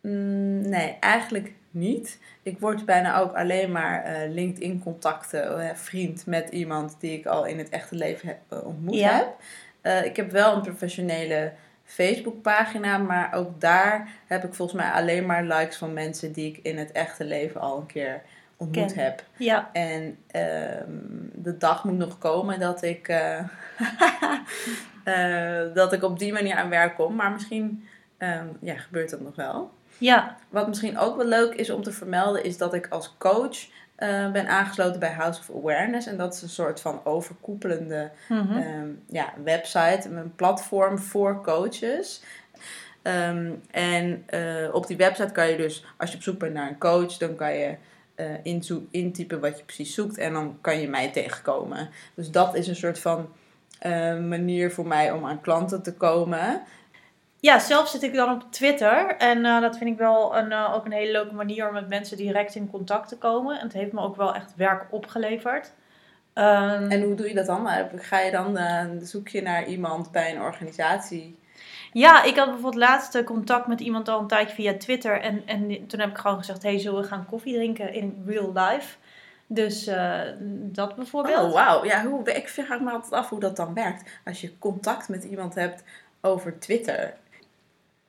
mm, 0.00 0.68
nee, 0.68 0.96
eigenlijk 1.00 1.52
niet. 1.76 2.18
Ik 2.42 2.58
word 2.60 2.84
bijna 2.84 3.18
ook 3.20 3.34
alleen 3.36 3.72
maar 3.72 4.02
eh, 4.04 4.30
LinkedIn-contacten, 4.32 5.68
eh, 5.68 5.74
vriend 5.74 6.26
met 6.26 6.48
iemand 6.48 6.96
die 7.00 7.18
ik 7.18 7.26
al 7.26 7.44
in 7.44 7.58
het 7.58 7.68
echte 7.68 7.94
leven 7.94 8.28
heb, 8.28 8.38
eh, 8.48 8.66
ontmoet 8.66 8.94
Ja. 8.94 9.34
heb. 9.82 10.04
Ik 10.04 10.16
heb 10.16 10.30
wel 10.30 10.54
een 10.54 10.62
professionele 10.62 11.52
Facebook-pagina, 11.84 12.98
maar 12.98 13.34
ook 13.34 13.60
daar 13.60 14.08
heb 14.26 14.44
ik 14.44 14.54
volgens 14.54 14.80
mij 14.80 14.90
alleen 14.90 15.26
maar 15.26 15.44
likes 15.44 15.76
van 15.76 15.92
mensen 15.92 16.32
die 16.32 16.48
ik 16.48 16.58
in 16.62 16.78
het 16.78 16.92
echte 16.92 17.24
leven 17.24 17.60
al 17.60 17.78
een 17.78 17.86
keer 17.86 18.22
ontmoet 18.56 18.92
Ken. 18.92 19.04
heb. 19.04 19.22
Ja, 19.36 19.70
En 19.72 20.18
ehm, 20.30 20.90
de 21.32 21.56
dag 21.58 21.84
moet 21.84 21.98
nog 21.98 22.18
komen 22.18 22.60
dat 22.60 22.82
ik, 22.82 23.06
dat 25.74 25.92
ik 25.92 26.02
op 26.02 26.18
die 26.18 26.32
manier 26.32 26.54
aan 26.54 26.68
werk 26.70 26.94
kom. 26.94 27.14
Maar 27.14 27.32
misschien 27.32 27.88
ehm, 28.18 28.46
ja, 28.60 28.76
gebeurt 28.76 29.10
dat 29.10 29.20
nog 29.20 29.36
wel. 29.36 29.70
Ja, 29.98 30.36
Wat 30.48 30.68
misschien 30.68 30.98
ook 30.98 31.16
wel 31.16 31.26
leuk 31.26 31.54
is 31.54 31.70
om 31.70 31.82
te 31.82 31.92
vermelden, 31.92 32.44
is 32.44 32.58
dat 32.58 32.74
ik 32.74 32.86
als 32.90 33.14
coach 33.18 33.56
eh, 33.96 34.30
ben 34.30 34.48
aangesloten 34.48 35.00
bij 35.00 35.12
House 35.12 35.40
of 35.40 35.56
Awareness. 35.56 36.06
En 36.06 36.16
dat 36.16 36.34
is 36.34 36.42
een 36.42 36.48
soort 36.48 36.80
van 36.80 37.00
overkoepelende 37.04 38.10
mhm. 38.28 38.56
ehm, 38.56 38.88
ja, 39.08 39.32
website, 39.44 40.08
een 40.08 40.34
platform 40.34 40.98
voor 40.98 41.42
coaches. 41.42 42.22
Ehm, 43.02 43.52
en 43.70 44.22
eh, 44.26 44.74
op 44.74 44.86
die 44.86 44.96
website 44.96 45.32
kan 45.32 45.48
je 45.48 45.56
dus, 45.56 45.84
als 45.96 46.10
je 46.10 46.16
op 46.16 46.22
zoek 46.22 46.38
bent 46.38 46.54
naar 46.54 46.68
een 46.68 46.78
coach, 46.78 47.16
dan 47.16 47.34
kan 47.34 47.54
je 47.54 47.76
eh, 48.14 48.26
intypen 48.90 49.40
wat 49.40 49.58
je 49.58 49.64
precies 49.64 49.94
zoekt 49.94 50.18
en 50.18 50.32
dan 50.32 50.58
kan 50.60 50.80
je 50.80 50.88
mij 50.88 51.10
tegenkomen. 51.10 51.88
Dus 52.14 52.30
dat 52.30 52.54
is 52.54 52.68
een 52.68 52.76
soort 52.76 52.98
van 52.98 53.28
manier 54.28 54.70
voor 54.72 54.86
mij 54.86 55.12
om 55.12 55.26
aan 55.26 55.40
klanten 55.40 55.82
te 55.82 55.94
komen. 55.94 56.62
Ja, 57.46 57.58
zelf 57.58 57.88
zit 57.88 58.02
ik 58.02 58.14
dan 58.14 58.32
op 58.32 58.52
Twitter. 58.52 59.16
En 59.16 59.44
eh, 59.44 59.60
dat 59.60 59.78
vind 59.78 59.90
ik 59.90 59.98
wel 59.98 60.36
een, 60.36 60.52
eh, 60.52 60.74
ook 60.74 60.84
een 60.84 60.92
hele 60.92 61.12
leuke 61.12 61.34
manier 61.34 61.68
om 61.68 61.72
met 61.74 61.88
mensen 61.88 62.16
direct 62.16 62.54
in 62.54 62.70
contact 62.70 63.08
te 63.08 63.18
komen. 63.18 63.58
En 63.58 63.64
het 63.64 63.72
heeft 63.72 63.92
me 63.92 64.00
ook 64.00 64.16
wel 64.16 64.34
echt 64.34 64.52
werk 64.56 64.86
opgeleverd. 64.90 65.72
Ehm, 66.32 66.90
En 66.90 67.02
hoe 67.02 67.14
doe 67.14 67.28
je 67.28 67.34
dat 67.34 67.46
dan? 67.46 67.68
Eh, 67.68 67.84
Ga 67.96 68.20
je 68.20 68.30
dan, 68.30 68.56
eh, 68.56 68.84
zoek 69.02 69.28
je 69.28 69.42
naar 69.42 69.66
iemand 69.66 70.10
bij 70.12 70.34
een 70.34 70.40
organisatie? 70.40 71.38
Ja, 71.92 72.22
ik 72.22 72.36
had 72.36 72.46
bijvoorbeeld 72.46 72.82
laatst 72.82 73.24
contact 73.24 73.66
met 73.66 73.80
iemand 73.80 74.08
al 74.08 74.20
een 74.20 74.26
tijdje 74.26 74.54
via 74.54 74.76
Twitter. 74.76 75.20
En, 75.20 75.42
en 75.46 75.86
toen 75.86 76.00
heb 76.00 76.10
ik 76.10 76.18
gewoon 76.18 76.38
gezegd, 76.38 76.62
hey, 76.62 76.78
zullen 76.78 77.00
we 77.00 77.06
gaan 77.06 77.26
koffie 77.26 77.54
drinken 77.54 77.92
in 77.92 78.22
real 78.26 78.52
life? 78.52 78.96
Dus 79.46 79.90
dat 80.50 80.96
bijvoorbeeld. 80.96 81.44
Oh, 81.44 81.52
wauw. 81.52 81.84
Ja, 81.84 82.04
hoe, 82.06 82.32
ik 82.32 82.48
vraag 82.48 82.80
me 82.80 82.90
altijd 82.90 83.12
af 83.12 83.28
hoe 83.28 83.40
dat 83.40 83.56
dan 83.56 83.74
werkt. 83.74 84.10
Als 84.24 84.40
je 84.40 84.58
contact 84.58 85.08
met 85.08 85.24
iemand 85.24 85.54
hebt 85.54 85.82
over 86.20 86.58
Twitter. 86.58 87.14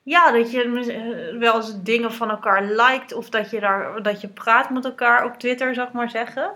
Ja, 0.07 0.31
dat 0.31 0.51
je 0.51 0.63
eh, 0.63 1.39
wel 1.39 1.56
eens 1.56 1.81
dingen 1.83 2.13
van 2.13 2.30
elkaar 2.30 2.63
liked 2.63 3.13
of 3.13 3.30
dat 3.30 3.50
je, 3.50 3.59
daar, 3.59 4.01
dat 4.01 4.21
je 4.21 4.27
praat 4.27 4.69
met 4.69 4.86
elkaar 4.86 5.25
op 5.25 5.39
Twitter, 5.39 5.74
zou 5.74 5.88
ik 5.88 5.94
maar 5.94 6.09
zeggen. 6.09 6.51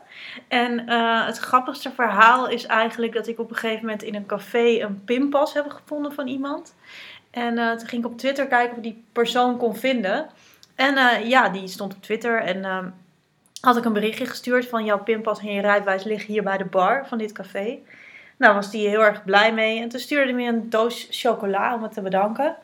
En 0.47 0.87
eh, 0.87 1.25
het 1.25 1.37
grappigste 1.37 1.91
verhaal 1.91 2.49
is 2.49 2.65
eigenlijk 2.65 3.13
dat 3.13 3.27
ik 3.27 3.39
op 3.39 3.49
een 3.49 3.55
gegeven 3.55 3.85
moment 3.85 4.03
in 4.03 4.15
een 4.15 4.25
café 4.25 4.81
een 4.81 5.03
pinpas 5.03 5.53
heb 5.53 5.69
gevonden 5.69 6.13
van 6.13 6.27
iemand. 6.27 6.75
En 7.31 7.57
eh, 7.57 7.71
toen 7.71 7.87
ging 7.87 8.05
ik 8.05 8.11
op 8.11 8.17
Twitter 8.17 8.47
kijken 8.47 8.71
of 8.71 8.77
ik 8.77 8.83
die 8.83 9.03
persoon 9.11 9.57
kon 9.57 9.75
vinden. 9.75 10.29
En 10.75 11.27
ja, 11.27 11.49
die 11.49 11.67
stond 11.67 11.95
op 11.95 12.01
Twitter 12.01 12.41
en 12.41 12.65
ehm, 12.65 12.89
had 13.61 13.77
ik 13.77 13.85
een 13.85 13.93
berichtje 13.93 14.25
gestuurd 14.25 14.67
van 14.67 14.85
jouw 14.85 15.03
pinpas 15.03 15.39
en 15.39 15.53
je 15.53 15.61
rijbewijs 15.61 16.03
liggen 16.03 16.33
hier 16.33 16.43
bij 16.43 16.57
de 16.57 16.65
bar 16.65 17.07
van 17.07 17.17
dit 17.17 17.31
café. 17.31 17.77
Nou, 18.37 18.55
was 18.55 18.71
die 18.71 18.87
heel 18.87 19.03
erg 19.03 19.23
blij 19.23 19.53
mee. 19.53 19.81
En 19.81 19.89
toen 19.89 19.99
stuurde 19.99 20.25
hij 20.25 20.33
me 20.33 20.47
een 20.47 20.69
doos 20.69 21.07
chocola 21.09 21.73
om 21.75 21.81
me 21.81 21.89
te 21.89 22.01
bedanken. 22.01 22.57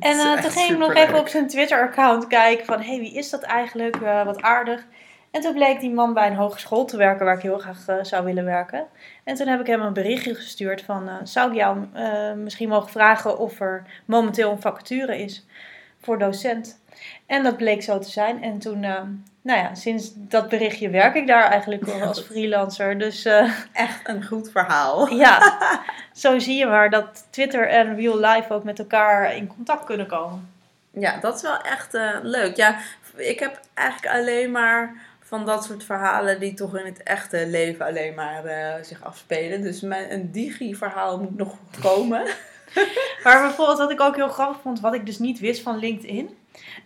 En 0.10 0.18
echt 0.18 0.42
toen 0.42 0.50
ging 0.50 0.70
ik 0.70 0.78
nog 0.78 0.94
even 0.94 1.18
op 1.18 1.28
zijn 1.28 1.46
Twitter-account 1.46 2.26
kijken 2.26 2.66
van... 2.66 2.80
hé, 2.80 2.88
hey, 2.88 2.98
wie 2.98 3.14
is 3.14 3.30
dat 3.30 3.42
eigenlijk? 3.42 3.96
Eh, 3.96 4.24
wat 4.24 4.42
aardig. 4.42 4.86
En 5.30 5.40
toen 5.40 5.52
bleek 5.52 5.80
die 5.80 5.90
man 5.90 6.14
bij 6.14 6.26
een 6.26 6.36
hogeschool 6.36 6.84
te 6.84 6.96
werken 6.96 7.24
waar 7.24 7.36
ik 7.36 7.42
heel 7.42 7.58
graag 7.58 7.88
eh, 7.88 7.96
zou 8.02 8.24
willen 8.24 8.44
werken. 8.44 8.86
En 9.24 9.34
toen 9.34 9.46
heb 9.46 9.60
ik 9.60 9.66
hem 9.66 9.80
een 9.80 9.92
berichtje 9.92 10.34
gestuurd 10.34 10.82
van... 10.82 11.10
zou 11.22 11.50
ik 11.50 11.56
jou 11.56 11.86
misschien 12.36 12.68
mogen 12.68 12.90
vragen 12.90 13.38
of 13.38 13.60
er 13.60 13.86
momenteel 14.04 14.50
een 14.50 14.60
vacature 14.60 15.18
is 15.18 15.46
voor 16.00 16.18
docent? 16.18 16.80
En 17.26 17.42
dat 17.42 17.56
bleek 17.56 17.82
zo 17.82 17.98
te 17.98 18.10
zijn. 18.10 18.42
En 18.42 18.58
toen, 18.58 18.80
nou 18.80 19.58
ja, 19.58 19.74
sinds 19.74 20.10
dat 20.14 20.48
berichtje 20.48 20.90
werk 20.90 21.14
ik 21.14 21.26
daar 21.26 21.50
eigenlijk 21.50 21.84
wel 21.84 22.02
als 22.02 22.20
freelancer. 22.20 22.98
Dus 22.98 23.24
Echt 23.72 24.08
een 24.08 24.24
goed 24.24 24.50
verhaal. 24.50 25.08
ja, 25.08 25.58
zo 26.18 26.38
zie 26.38 26.56
je 26.56 26.66
maar 26.66 26.90
dat 26.90 27.26
Twitter 27.30 27.68
en 27.68 27.96
real 27.96 28.18
life 28.18 28.52
ook 28.54 28.64
met 28.64 28.78
elkaar 28.78 29.36
in 29.36 29.46
contact 29.46 29.84
kunnen 29.84 30.06
komen. 30.06 30.50
Ja, 30.90 31.20
dat 31.20 31.36
is 31.36 31.42
wel 31.42 31.60
echt 31.60 31.94
eh, 31.94 32.16
leuk. 32.22 32.56
Ja, 32.56 32.78
ik 33.16 33.38
heb 33.38 33.60
eigenlijk 33.74 34.14
alleen 34.14 34.50
maar 34.50 34.94
van 35.20 35.46
dat 35.46 35.64
soort 35.64 35.84
verhalen 35.84 36.40
die 36.40 36.54
toch 36.54 36.78
in 36.78 36.86
het 36.86 37.02
echte 37.02 37.46
leven 37.46 37.86
alleen 37.86 38.14
maar 38.14 38.44
eh, 38.44 38.82
zich 38.82 39.04
afspelen. 39.04 39.62
Dus 39.62 39.80
mijn, 39.80 40.12
een 40.12 40.32
digi-verhaal 40.32 41.18
moet 41.18 41.36
nog 41.36 41.56
komen. 41.80 42.22
Maar 43.24 43.40
bijvoorbeeld 43.40 43.78
wat 43.78 43.90
ik 43.90 44.00
ook 44.00 44.16
heel 44.16 44.28
grappig 44.28 44.60
vond, 44.60 44.80
wat 44.80 44.94
ik 44.94 45.06
dus 45.06 45.18
niet 45.18 45.38
wist 45.38 45.62
van 45.62 45.78
LinkedIn, 45.78 46.36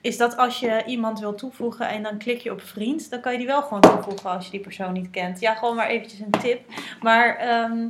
is 0.01 0.17
dat 0.17 0.37
als 0.37 0.61
je 0.61 0.83
iemand 0.87 1.21
wil 1.21 1.35
toevoegen 1.35 1.89
en 1.89 2.03
dan 2.03 2.19
klik 2.19 2.41
je 2.41 2.53
op 2.53 2.63
vriend, 2.63 3.11
dan 3.11 3.21
kan 3.21 3.33
je 3.33 3.39
die 3.39 3.47
wel 3.47 3.63
gewoon 3.63 3.81
toevoegen 3.81 4.31
als 4.31 4.45
je 4.45 4.51
die 4.51 4.61
persoon 4.61 4.93
niet 4.93 5.11
kent. 5.11 5.41
Ja, 5.41 5.55
gewoon 5.55 5.77
maar 5.77 5.89
eventjes 5.89 6.21
een 6.21 6.41
tip. 6.41 6.61
Maar 7.01 7.37
ehm, 7.37 7.87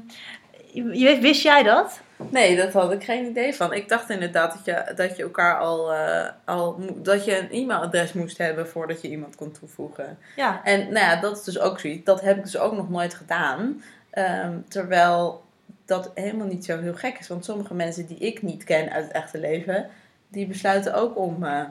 wist 1.21 1.43
jij 1.43 1.63
dat? 1.63 2.01
Nee, 2.31 2.57
dat 2.57 2.73
had 2.73 2.93
ik 2.93 3.05
geen 3.05 3.27
idee 3.27 3.55
van. 3.55 3.73
Ik 3.73 3.89
dacht 3.89 4.11
inderdaad 4.11 4.53
dat 4.53 4.65
je, 4.65 4.93
dat 4.95 5.17
je 5.17 5.23
elkaar 5.23 5.59
al, 5.59 5.93
eh, 5.93 6.29
al 6.45 6.81
dat 6.97 7.25
je 7.25 7.39
een 7.39 7.51
e-mailadres 7.51 8.13
moest 8.13 8.39
hebben 8.39 8.69
voordat 8.69 9.03
je 9.03 9.09
iemand 9.09 9.37
kon 9.37 9.53
toevoegen. 9.53 10.19
Ja. 10.37 10.65
En 10.65 10.79
nou 10.79 11.07
ja, 11.07 11.17
dat 11.21 11.37
is 11.39 11.45
dus 11.45 11.59
ook 11.59 11.81
zoiets. 11.81 12.05
Dat 12.05 12.21
heb 12.21 12.37
ik 12.37 12.43
dus 12.43 12.59
ook 12.59 12.73
nog 12.73 12.91
nooit 12.91 13.15
gedaan. 13.15 13.83
Ehm, 14.11 14.59
terwijl 14.69 15.43
dat 15.85 16.11
helemaal 16.15 16.47
niet 16.47 16.65
zo 16.65 16.81
heel 16.81 16.95
gek 16.95 17.19
is. 17.19 17.29
Want 17.29 17.45
sommige 17.45 17.75
mensen 17.75 18.07
die 18.07 18.19
ik 18.19 18.43
niet 18.43 18.65
ken 18.65 18.91
uit 18.91 19.05
het 19.05 19.13
echte 19.13 19.39
leven, 19.39 19.89
die 20.29 20.47
besluiten 20.47 20.95
ook 20.95 21.19
om 21.19 21.45
eh, 21.45 21.65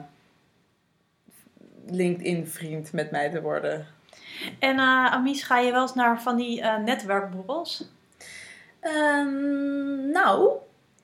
LinkedIn-vriend 1.86 2.92
met 2.92 3.10
mij 3.10 3.30
te 3.30 3.40
worden. 3.40 3.86
En 4.58 4.78
eh 4.78 5.12
Amies, 5.12 5.42
ga 5.42 5.58
je 5.58 5.72
wel 5.72 5.82
eens 5.82 5.94
naar 5.94 6.22
van 6.22 6.36
die 6.36 6.62
netwerkborrels? 6.62 7.90
Ehm, 8.82 10.10
nou, 10.10 10.50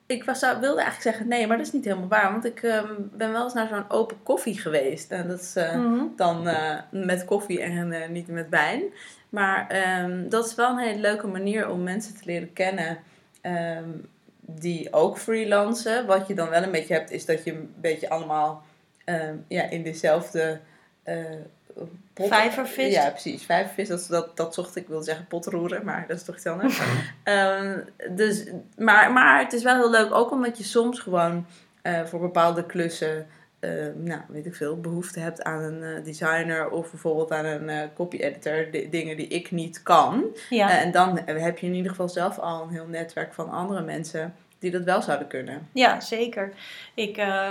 ik 0.07 0.25
was, 0.25 0.41
wilde 0.41 0.81
eigenlijk 0.81 1.01
zeggen 1.01 1.29
nee, 1.29 1.47
maar 1.47 1.57
dat 1.57 1.67
is 1.67 1.73
niet 1.73 1.85
helemaal 1.85 2.09
waar. 2.09 2.33
Want 2.33 2.45
ik 2.45 2.63
ehm, 2.63 2.93
ben 2.99 3.33
wel 3.33 3.45
eens 3.45 3.55
naar 3.55 3.69
zo'n 3.69 3.91
open 3.91 4.23
koffie 4.23 4.59
geweest. 4.59 5.11
En 5.11 5.29
dat 5.29 5.41
is 5.41 5.57
eh, 5.57 5.75
Mhm. 5.77 6.05
dan 6.17 6.49
eh, 6.49 6.79
met 6.91 7.25
koffie 7.25 7.61
en 7.63 7.93
eh, 7.93 8.09
niet 8.09 8.29
met 8.29 8.49
wijn. 8.49 8.83
Maar 9.29 9.69
ehm, 9.69 10.29
dat 10.29 10.47
is 10.47 10.55
wel 10.55 10.71
een 10.71 10.79
hele 10.79 11.01
leuke 11.01 11.27
manier 11.27 11.69
om 11.71 11.83
mensen 11.83 12.15
te 12.17 12.23
leren 12.25 12.53
kennen 12.53 12.99
die 14.41 14.93
ook 14.93 15.19
freelancen. 15.19 16.07
Wat 16.07 16.27
je 16.27 16.35
dan 16.35 16.49
wel 16.49 16.63
een 16.63 16.71
beetje 16.71 16.95
hebt, 16.95 17.11
is 17.11 17.25
dat 17.27 17.45
je 17.45 17.53
een 17.53 17.75
beetje 17.81 18.09
allemaal 18.09 18.63
ja, 19.49 19.63
in 19.63 19.83
dezelfde 19.83 20.61
pot- 22.19 22.29
Vijver 22.29 22.67
vist. 22.67 22.95
Ja, 22.95 23.11
precies. 23.11 23.45
Vijvervis, 23.45 23.89
dat, 23.89 24.07
dat, 24.11 24.37
dat 24.37 24.55
zocht 24.55 24.77
ik. 24.77 24.89
Wilde 24.89 25.05
zeggen 25.05 25.27
potroeren, 25.27 25.85
maar 25.85 26.05
dat 26.09 26.17
is 26.17 26.23
toch 26.25 26.35
iets 26.37 26.47
anders. 26.55 26.81
Ehm, 27.23 27.79
dus, 28.11 28.45
maar, 28.77 29.13
maar 29.13 29.39
het 29.43 29.53
is 29.53 29.63
wel 29.63 29.75
heel 29.77 29.91
leuk, 29.91 30.15
ook 30.15 30.31
omdat 30.31 30.59
je 30.59 30.65
soms 30.65 30.99
gewoon... 31.01 31.47
eh, 31.83 32.05
voor 32.05 32.21
bepaalde 32.21 32.67
klussen, 32.67 33.27
eh, 33.61 33.71
nou, 33.95 34.21
weet 34.29 34.47
ik 34.47 34.55
veel, 34.55 34.81
behoefte 34.81 35.21
hebt 35.21 35.43
aan 35.43 35.63
een 35.63 35.83
eh, 35.83 36.05
designer 36.05 36.71
of 36.71 36.91
bijvoorbeeld 36.91 37.33
aan 37.33 37.45
een 37.45 37.69
eh, 37.69 37.83
copy 37.95 38.17
editor, 38.17 38.71
di- 38.71 38.89
dingen 38.91 39.17
die 39.17 39.27
ik 39.29 39.51
niet 39.51 39.83
kan. 39.83 40.25
Ja. 40.51 40.81
En 40.81 40.91
dan 40.93 41.19
heb 41.25 41.59
je 41.59 41.67
in 41.67 41.75
ieder 41.75 41.91
geval 41.91 42.09
zelf 42.09 42.39
al 42.39 42.63
een 42.63 42.71
heel 42.71 42.87
netwerk 42.87 43.33
van 43.35 43.51
andere 43.51 43.83
mensen 43.83 44.35
die 44.59 44.71
dat 44.71 44.83
wel 44.83 45.03
zouden 45.03 45.29
kunnen. 45.29 45.69
Ja, 45.73 46.01
zeker. 46.01 46.53
Ik 46.95 47.17
eh, 47.17 47.47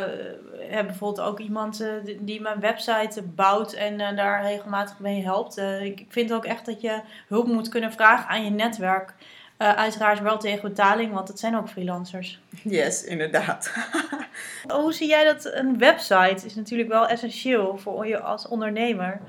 heb 0.60 0.86
bijvoorbeeld 0.86 1.28
ook 1.28 1.40
iemand 1.40 1.82
eh, 1.82 1.90
die- 2.20 2.42
mijn 2.42 2.60
website 2.60 3.22
bouwt 3.24 3.74
en 3.74 4.00
eh, 4.00 4.16
daar 4.16 4.42
regelmatig 4.42 5.00
mee 5.00 5.24
helpt. 5.24 5.58
Ik 5.82 6.06
vind 6.10 6.34
ook 6.34 6.46
echt 6.46 6.66
dat 6.66 6.82
je 6.82 7.00
hulp 7.28 7.48
moet 7.48 7.70
kunnen 7.70 7.92
vragen 7.92 8.28
aan 8.30 8.44
je 8.44 8.50
netwerk. 8.50 9.14
Uiteraard 9.58 10.20
wel 10.22 10.38
tegen 10.38 10.70
betaling, 10.70 11.14
want 11.14 11.28
het 11.28 11.40
zijn 11.40 11.58
ook 11.58 11.70
freelancers. 11.70 12.40
Yes, 12.64 13.04
inderdaad. 13.04 13.74
Hoe 14.68 14.94
zie 14.94 15.08
jij 15.08 15.24
dat? 15.24 15.46
Een 15.54 15.78
website 15.78 16.46
is 16.46 16.56
natuurlijk 16.56 16.90
wel 16.90 17.08
essentieel 17.08 17.78
voor 17.78 18.08
je 18.08 18.20
als 18.20 18.48
ondernemer. 18.48 19.20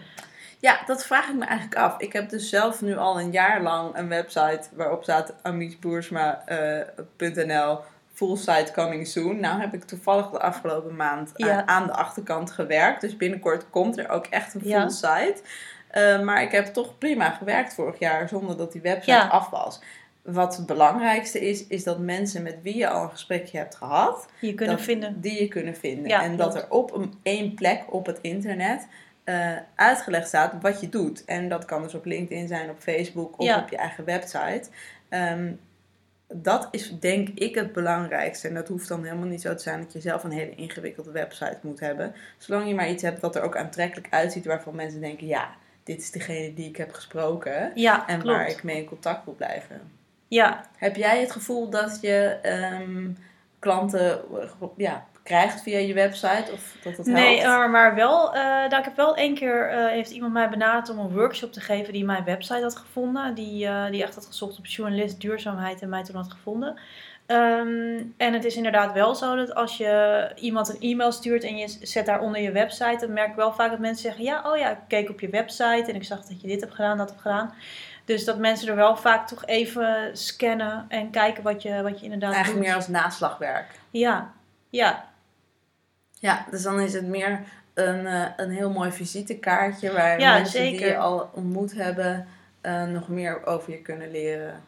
Ja, 0.60 0.80
dat 0.86 1.06
vraag 1.06 1.28
ik 1.28 1.34
me 1.34 1.44
eigenlijk 1.44 1.80
af. 1.80 2.00
Ik 2.00 2.12
heb 2.12 2.28
dus 2.28 2.48
zelf 2.48 2.80
nu 2.82 2.96
al 2.96 3.20
een 3.20 3.30
jaar 3.30 3.62
lang 3.62 3.96
een 3.96 4.08
website 4.08 4.60
waarop 4.72 5.02
staat 5.02 5.34
amiesboersma.nl 5.42 7.78
full 8.14 8.36
site 8.36 8.72
coming 8.74 9.06
soon. 9.06 9.40
Nou 9.40 9.60
heb 9.60 9.74
ik 9.74 9.84
toevallig 9.84 10.30
de 10.30 10.38
afgelopen 10.40 10.96
maand 10.96 11.30
aan- 11.34 11.48
Ja. 11.48 11.66
aan 11.66 11.86
de 11.86 11.92
achterkant 11.92 12.50
gewerkt. 12.50 13.00
Dus 13.00 13.16
binnenkort 13.16 13.70
komt 13.70 13.98
er 13.98 14.08
ook 14.08 14.26
echt 14.26 14.54
een 14.54 14.60
full 14.60 14.70
Ja. 14.70 14.88
site. 14.88 15.36
Eh, 15.88 16.20
maar 16.20 16.42
ik 16.42 16.52
heb 16.52 16.66
toch 16.66 16.98
prima 16.98 17.30
gewerkt 17.30 17.74
vorig 17.74 17.98
jaar 17.98 18.28
zonder 18.28 18.56
dat 18.56 18.72
die 18.72 18.80
website 18.80 19.10
Ja. 19.10 19.26
af 19.26 19.50
was. 19.50 19.80
Wat 20.22 20.56
het 20.56 20.66
belangrijkste 20.66 21.48
is, 21.48 21.66
is 21.66 21.84
dat 21.84 21.98
mensen 21.98 22.42
met 22.42 22.56
wie 22.62 22.76
je 22.76 22.88
al 22.88 23.02
een 23.02 23.10
gesprekje 23.10 23.58
hebt 23.58 23.74
gehad, 23.74 24.28
Je 24.40 24.54
kunnen 24.54 24.76
dat- 24.76 24.84
vinden. 24.84 25.20
die 25.20 25.40
je 25.40 25.48
kunnen 25.48 25.76
vinden. 25.76 26.10
En 26.20 26.36
dat 26.36 26.54
er 26.54 26.66
op 26.70 26.94
een, 26.94 27.14
één 27.22 27.54
plek 27.54 27.82
op 27.94 28.06
het 28.06 28.18
internet 28.20 28.86
eh, 29.28 29.56
uitgelegd 29.74 30.26
staat 30.28 30.54
wat 30.60 30.80
je 30.80 30.88
doet. 30.88 31.24
En 31.24 31.48
dat 31.48 31.64
kan 31.64 31.82
dus 31.82 31.94
op 31.94 32.04
LinkedIn 32.04 32.48
zijn, 32.48 32.70
op 32.70 32.78
Facebook 32.78 33.38
of 33.38 33.46
Ja. 33.46 33.58
op 33.60 33.68
je 33.68 33.76
eigen 33.76 34.04
website. 34.04 34.62
Ehm, 35.08 35.52
dat 36.34 36.68
is 36.70 36.98
denk 37.00 37.28
ik 37.28 37.54
het 37.54 37.72
belangrijkste. 37.72 38.48
En 38.48 38.54
dat 38.54 38.68
hoeft 38.68 38.88
dan 38.88 39.04
helemaal 39.04 39.26
niet 39.26 39.40
zo 39.40 39.54
te 39.54 39.62
zijn 39.62 39.80
dat 39.80 39.92
je 39.92 40.00
zelf 40.00 40.24
een 40.24 40.30
hele 40.30 40.54
ingewikkelde 40.54 41.10
website 41.10 41.58
moet 41.62 41.80
hebben. 41.80 42.14
Zolang 42.38 42.68
je 42.68 42.74
maar 42.74 42.88
iets 42.90 43.02
hebt 43.02 43.20
wat 43.20 43.36
er 43.36 43.42
ook 43.42 43.56
aantrekkelijk 43.56 44.06
uitziet, 44.10 44.44
waarvan 44.44 44.74
mensen 44.74 45.00
denken: 45.00 45.26
ja, 45.26 45.50
dit 45.84 46.00
is 46.00 46.10
degene 46.10 46.54
die 46.54 46.68
ik 46.68 46.76
heb 46.76 46.92
gesproken. 46.92 47.72
Ja, 47.74 48.08
En 48.08 48.20
klopt. 48.20 48.36
waar 48.36 48.48
ik 48.48 48.62
mee 48.62 48.76
in 48.76 48.84
contact 48.88 49.24
wil 49.24 49.34
blijven. 49.34 49.80
Ja, 50.28 50.64
Heb 50.76 50.96
jij 50.96 51.20
het 51.20 51.32
gevoel 51.32 51.70
dat 51.70 51.98
je 52.00 52.38
ehm, 52.42 53.10
klanten 53.58 54.20
ja, 54.76 55.06
krijgt 55.28 55.62
via 55.62 55.78
je 55.78 55.94
website? 55.94 56.52
Of 56.52 56.76
dat 56.82 56.96
het 56.96 57.06
Nee, 57.06 57.46
maar, 57.46 57.70
maar 57.70 57.94
wel, 57.94 58.34
eh, 58.34 58.42
nou, 58.42 58.76
ik 58.76 58.84
heb 58.84 58.96
wel 58.96 59.16
één 59.16 59.34
keer, 59.34 59.68
eh, 59.68 59.86
heeft 59.86 60.10
iemand 60.10 60.32
mij 60.32 60.48
benaderd 60.48 60.88
om 60.90 60.98
een 60.98 61.12
workshop 61.12 61.52
te 61.52 61.60
geven 61.60 61.92
die 61.92 62.04
mijn 62.04 62.24
website 62.24 62.62
had 62.62 62.76
gevonden. 62.76 63.34
Die, 63.34 63.66
eh, 63.66 63.90
die 63.90 64.02
echt 64.02 64.14
had 64.14 64.26
gezocht 64.26 64.58
op 64.58 64.66
journalist 64.66 65.20
duurzaamheid 65.20 65.80
en 65.80 65.88
mij 65.88 66.04
toen 66.04 66.16
had 66.16 66.32
gevonden. 66.32 66.78
Ehm, 67.26 68.02
en 68.16 68.32
het 68.32 68.44
is 68.44 68.56
inderdaad 68.56 68.92
wel 68.92 69.14
zo 69.14 69.36
dat 69.36 69.54
als 69.54 69.76
je 69.76 70.30
iemand 70.34 70.68
een 70.68 70.80
e-mail 70.80 71.12
stuurt 71.12 71.44
en 71.44 71.56
je 71.56 71.76
zet 71.82 72.06
daaronder 72.06 72.40
je 72.40 72.52
website, 72.52 72.96
dan 73.00 73.12
merk 73.12 73.28
ik 73.28 73.36
wel 73.36 73.52
vaak 73.52 73.70
dat 73.70 73.78
mensen 73.78 74.02
zeggen, 74.02 74.24
ja, 74.24 74.50
oh 74.50 74.58
ja, 74.58 74.70
ik 74.70 74.78
keek 74.88 75.10
op 75.10 75.20
je 75.20 75.28
website 75.28 75.84
en 75.86 75.94
ik 75.94 76.04
zag 76.04 76.24
dat 76.24 76.40
je 76.40 76.46
dit 76.46 76.60
hebt 76.60 76.74
gedaan, 76.74 76.96
dat 76.96 77.08
hebt 77.08 77.20
gedaan. 77.20 77.54
Dus 78.04 78.24
dat 78.24 78.38
mensen 78.38 78.68
er 78.68 78.76
wel 78.76 78.96
vaak 78.96 79.26
toch 79.26 79.46
even 79.46 80.16
scannen 80.16 80.84
en 80.88 81.10
kijken 81.10 81.42
wat 81.42 81.62
je, 81.62 81.82
wat 81.82 81.98
je 81.98 82.04
inderdaad 82.04 82.32
Eigenlijk 82.32 82.64
doet. 82.64 82.66
meer 82.66 82.76
als 82.76 82.88
naslagwerk. 82.88 83.66
Ja, 83.90 84.32
ja, 84.70 85.08
Ja, 86.20 86.46
dus 86.50 86.62
dan 86.62 86.80
is 86.80 86.92
het 86.92 87.06
meer 87.06 87.40
een, 87.74 88.06
eh, 88.06 88.24
een 88.36 88.50
heel 88.50 88.70
mooi 88.70 88.90
visitekaartje 88.90 89.92
waar 89.92 90.20
Ja, 90.20 90.32
mensen 90.32 90.62
die 90.62 90.80
je 90.80 90.96
al 90.96 91.30
ontmoet 91.34 91.74
hebben 91.74 92.26
eh, 92.60 92.84
nog 92.84 93.08
meer 93.08 93.46
over 93.46 93.72
je 93.72 93.82
kunnen 93.82 94.10
leren. 94.10 94.62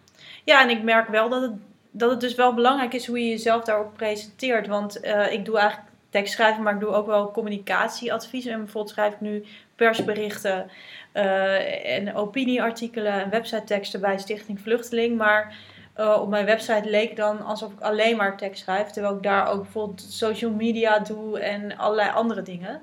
Ja, 0.44 0.62
en 0.62 0.70
ik 0.70 0.82
merk 0.82 1.08
wel 1.08 1.28
dat 1.28 1.42
het, 1.42 1.52
dat 1.90 2.10
het 2.10 2.20
dus 2.20 2.34
wel 2.34 2.54
belangrijk 2.54 2.94
is 2.94 3.06
hoe 3.06 3.18
je 3.18 3.28
jezelf 3.28 3.64
daarop 3.64 3.94
presenteert. 3.96 4.66
Want 4.66 5.00
eh, 5.00 5.32
ik 5.32 5.44
doe 5.44 5.58
eigenlijk 5.58 5.90
tekstschrijven, 6.10 6.62
maar 6.62 6.74
ik 6.74 6.80
doe 6.80 6.88
ook 6.88 7.06
wel 7.06 7.30
communicatieadvies. 7.30 8.46
En 8.46 8.58
bijvoorbeeld 8.58 8.92
schrijf 8.92 9.12
ik 9.12 9.20
nu 9.20 9.44
persberichten 9.76 10.70
en 11.12 12.14
opinieartikelen 12.14 13.12
en 13.12 13.30
websiteteksten 13.30 14.00
bij 14.00 14.18
Stichting 14.18 14.60
Vluchteling. 14.60 15.16
Maar 15.16 15.56
eh, 16.00 16.20
op 16.20 16.28
mijn 16.28 16.44
website 16.46 16.90
leek 16.90 17.16
dan 17.16 17.40
alsof 17.44 17.72
ik 17.72 17.80
alleen 17.80 18.16
maar 18.16 18.36
tekst 18.36 18.62
schrijf. 18.62 18.90
Terwijl 18.90 19.14
ik 19.16 19.22
daar 19.22 19.48
ook 19.48 19.62
bijvoorbeeld 19.62 20.06
social 20.08 20.50
media 20.50 20.98
doe 20.98 21.40
en 21.40 21.76
allerlei 21.76 22.10
andere 22.10 22.42
dingen. 22.42 22.80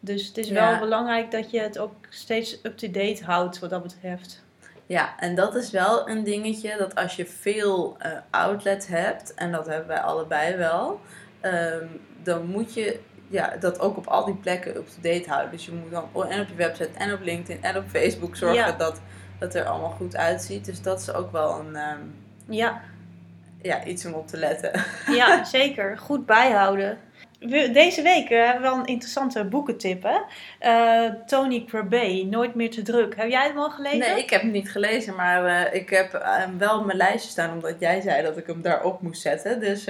Dus 0.00 0.26
het 0.26 0.38
is 0.38 0.48
Ja. 0.48 0.70
wel 0.70 0.78
belangrijk 0.78 1.30
dat 1.30 1.50
je 1.50 1.60
het 1.60 1.78
ook 1.78 1.92
steeds 2.08 2.58
up-to-date 2.62 3.24
houdt 3.24 3.58
wat 3.58 3.70
dat 3.70 3.82
betreft. 3.82 4.42
Ja, 4.86 5.18
en 5.18 5.34
dat 5.34 5.54
is 5.54 5.70
wel 5.70 6.08
een 6.08 6.24
dingetje 6.24 6.76
dat 6.78 6.94
als 6.94 7.16
je 7.16 7.26
veel 7.26 7.96
eh, 7.98 8.10
outlets 8.30 8.86
hebt, 8.86 9.34
en 9.34 9.52
dat 9.52 9.66
hebben 9.66 9.88
wij 9.88 10.00
allebei 10.00 10.56
wel, 10.56 11.00
ehm, 11.40 11.86
dan 12.22 12.46
moet 12.46 12.74
je 12.74 13.00
ja, 13.28 13.56
dat 13.60 13.80
ook 13.80 13.96
op 13.96 14.06
al 14.06 14.24
die 14.24 14.34
plekken 14.36 14.76
up-to-date 14.76 15.28
houden. 15.28 15.50
Dus 15.50 15.64
je 15.66 15.72
moet 15.72 15.90
dan 15.90 16.08
en 16.28 16.40
op 16.40 16.48
je 16.48 16.54
website 16.54 16.90
en 16.98 17.12
op 17.12 17.20
LinkedIn 17.20 17.62
en 17.62 17.76
op 17.76 17.84
Facebook 17.88 18.36
zorgen 18.36 18.56
Ja. 18.58 18.72
dat 18.72 19.00
het 19.38 19.54
er 19.54 19.64
allemaal 19.64 19.90
goed 19.90 20.16
uitziet. 20.16 20.64
Dus 20.64 20.82
dat 20.82 21.00
is 21.00 21.12
ook 21.12 21.32
wel 21.32 21.58
een, 21.60 21.76
ehm, 21.76 22.00
Ja, 22.50 22.80
ja, 23.62 23.84
iets 23.84 24.06
om 24.06 24.12
op 24.12 24.26
te 24.28 24.36
letten. 24.36 24.84
Ja, 25.20 25.44
zeker. 25.44 25.98
Goed 25.98 26.26
bijhouden. 26.26 26.98
We- 27.40 27.70
Deze 27.72 28.02
week 28.02 28.30
eh, 28.30 28.44
hebben 28.44 28.62
we 28.62 28.68
wel 28.68 28.78
een 28.78 28.84
interessante 28.86 29.44
boekentip. 29.44 30.02
Hè? 30.02 30.18
Eh, 30.58 31.10
Tony 31.26 31.64
Crabbe, 31.68 32.26
Nooit 32.30 32.54
meer 32.54 32.70
te 32.70 32.82
druk. 32.82 33.16
Heb 33.16 33.28
jij 33.30 33.46
het 33.46 33.56
al 33.56 33.70
gelezen? 33.70 33.98
Nee, 33.98 34.18
ik 34.18 34.30
heb 34.30 34.40
hem 34.40 34.50
niet 34.50 34.70
gelezen, 34.70 35.14
maar 35.14 35.44
eh, 35.46 35.74
ik 35.80 35.90
heb 35.90 36.12
hem 36.24 36.58
wel 36.58 36.78
op 36.78 36.84
mijn 36.84 36.98
lijstje 36.98 37.30
staan 37.30 37.52
omdat 37.52 37.74
jij 37.78 38.00
zei 38.00 38.22
dat 38.22 38.36
ik 38.36 38.46
hem 38.46 38.62
daarop 38.62 39.02
moest 39.02 39.22
zetten. 39.22 39.60
Dus 39.60 39.84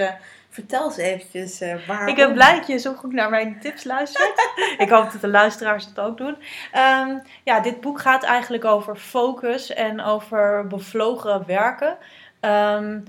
vertel 0.50 0.85
eens 0.85 0.97
eventjes 0.97 1.61
waarom. 1.87 2.09
Ik 2.09 2.17
ben 2.17 2.33
blij 2.33 2.55
dat 2.57 2.67
je 2.67 2.79
zo 2.79 2.95
goed 2.95 3.12
naar 3.12 3.31
mijn 3.31 3.61
tips 3.61 3.85
luistert. 3.85 4.33
ik 4.79 4.88
hoop 4.88 5.12
dat 5.12 5.21
de 5.21 5.29
luisteraars 5.29 5.85
het 5.85 5.99
ook 6.00 6.17
doen. 6.19 6.37
Ehm, 6.73 7.19
ja, 7.45 7.61
dit 7.61 7.81
boek 7.81 8.00
gaat 8.00 8.23
eigenlijk 8.25 8.64
over 8.64 8.97
focus 8.97 9.73
en 9.73 10.00
over 10.00 10.67
bevlogen 10.67 11.47
werken. 11.47 11.97
Ehm, 12.40 13.00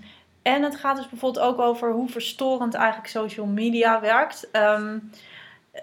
en 0.42 0.64
het 0.64 0.76
gaat 0.76 0.96
dus 0.96 1.10
bijvoorbeeld 1.10 1.46
ook 1.46 1.60
over 1.60 1.92
hoe 1.92 2.10
verstorend 2.10 2.74
eigenlijk 2.74 3.10
social 3.10 3.46
media 3.46 4.02
werkt. 4.02 4.50
Ehm, 4.52 4.98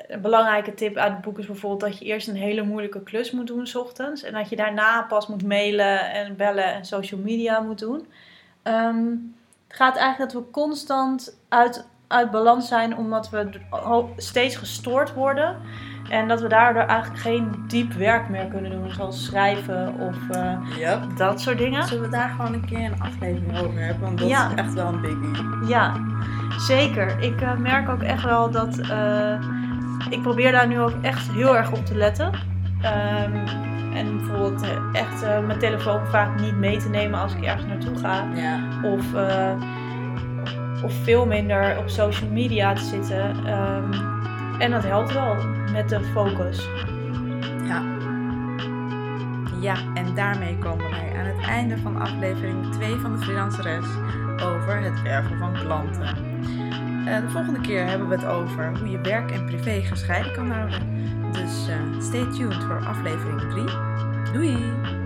een 0.09 0.21
belangrijke 0.21 0.75
tip 0.75 0.97
uit 0.97 1.13
het 1.13 1.21
boek 1.21 1.39
is 1.39 1.47
bijvoorbeeld 1.47 1.91
dat 1.91 1.99
je 1.99 2.05
eerst 2.05 2.29
een 2.29 2.37
hele 2.37 2.63
moeilijke 2.63 3.03
klus 3.03 3.31
moet 3.31 3.47
doen 3.47 3.67
s 3.67 3.75
ochtends. 3.75 4.23
En 4.23 4.33
dat 4.33 4.49
je 4.49 4.57
daarna 4.57 5.03
pas 5.03 5.27
moet 5.27 5.45
mailen 5.45 6.13
en 6.13 6.37
bellen 6.37 6.75
en 6.75 6.85
social 6.85 7.21
media 7.21 7.61
moet 7.61 7.79
doen. 7.79 8.07
Ehm, 8.63 9.07
het 9.69 9.77
gaat 9.77 9.97
eigenlijk 9.97 10.33
dat 10.33 10.43
we 10.43 10.51
constant 10.51 11.39
uit, 11.49 11.87
uit 12.07 12.31
balans 12.31 12.69
zijn 12.69 12.97
omdat 12.97 13.31
we 13.31 13.51
steeds 14.17 14.57
gestoord 14.57 15.15
worden. 15.15 15.61
En 16.11 16.29
dat 16.29 16.41
we 16.41 16.49
daardoor 16.49 16.83
eigenlijk 16.83 17.21
geen 17.21 17.65
diep 17.67 17.93
werk 17.93 18.29
meer 18.29 18.45
kunnen 18.47 18.71
doen, 18.71 18.91
zoals 18.91 19.25
schrijven 19.25 19.95
of 19.99 20.17
eh, 20.31 20.53
Yep. 20.79 20.99
dat 21.17 21.41
soort 21.41 21.59
dingen. 21.59 21.85
Zullen 21.85 22.03
we 22.03 22.17
daar 22.17 22.29
gewoon 22.37 22.53
een 22.55 22.65
keer 22.65 22.85
een 22.85 23.01
aflevering 23.03 23.59
over 23.59 23.81
hebben? 23.81 24.01
Want 24.03 24.19
dat 24.19 24.29
Ja. 24.29 24.49
is 24.49 24.55
echt 24.55 24.75
wel 24.75 24.87
een 24.87 25.01
biggie. 25.01 25.67
Ja, 25.67 25.93
zeker. 26.59 27.19
Ik 27.21 27.41
eh, 27.41 27.55
merk 27.57 27.89
ook 27.89 28.03
echt 28.03 28.23
wel 28.25 28.51
dat. 28.51 28.79
eh, 28.79 29.41
ik 30.11 30.23
probeer 30.23 30.53
daar 30.53 30.67
nu 30.67 30.81
ook 30.81 30.95
echt 31.03 31.31
heel 31.33 31.57
erg 31.57 31.71
op 31.73 31.87
te 31.87 31.95
letten. 31.97 32.31
Ehm, 32.83 33.47
en 33.95 34.17
bijvoorbeeld 34.17 34.67
echt 34.93 35.21
mijn 35.47 35.59
telefoon 35.59 36.07
vaak 36.07 36.41
niet 36.41 36.57
mee 36.57 36.77
te 36.77 36.89
nemen 36.89 37.21
als 37.21 37.35
ik 37.35 37.43
ergens 37.45 37.65
naartoe 37.67 37.99
ga. 37.99 38.25
Ja. 38.35 38.59
Of, 38.83 39.05
of 40.85 40.93
veel 41.03 41.27
minder 41.27 41.77
op 41.79 41.89
social 41.89 42.31
media 42.31 42.73
te 42.73 42.83
zitten. 42.85 43.47
Ehm, 43.47 43.93
en 44.59 44.71
dat 44.71 44.83
helpt 44.83 45.13
wel 45.13 45.37
met 45.73 45.89
de 45.89 46.01
focus. 46.01 46.69
Ja. 47.65 47.83
Ja, 49.61 49.77
en 49.95 50.15
daarmee 50.15 50.59
komen 50.59 50.91
wij 50.91 51.13
aan 51.19 51.25
het 51.25 51.47
einde 51.47 51.79
van 51.79 51.97
aflevering 51.97 52.73
2 52.73 52.97
van 52.97 53.13
de 53.13 53.19
Freelanceres 53.19 53.87
over 54.43 54.81
het 54.81 55.03
werven 55.03 55.39
van 55.39 55.53
klanten. 55.53 56.07
Eh, 57.07 57.21
de 57.21 57.31
volgende 57.31 57.61
keer 57.61 57.87
hebben 57.87 58.09
we 58.09 58.15
het 58.15 58.25
over 58.25 58.79
hoe 58.79 58.91
je 58.91 59.01
werk 59.01 59.31
en 59.31 59.45
privé 59.45 59.81
gescheiden 59.81 60.33
kan 60.33 60.51
houden. 60.51 60.81
Dus 61.33 61.69
eh, 61.69 62.01
stay 62.01 62.27
tuned 62.33 62.65
voor 62.65 62.87
aflevering 62.87 63.41
3. 63.41 63.65
Doei! 64.33 64.98